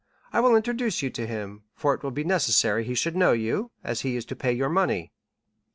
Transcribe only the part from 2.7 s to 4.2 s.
he should know you, as he